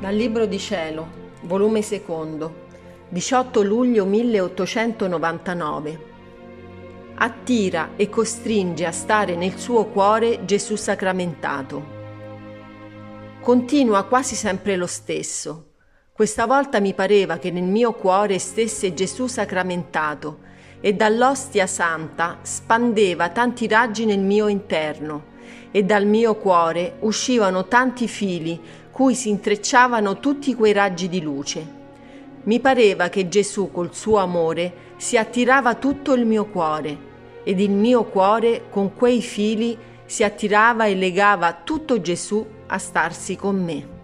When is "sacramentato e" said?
19.26-20.94